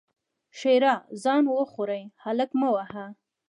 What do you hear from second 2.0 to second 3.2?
هلک مه وهه!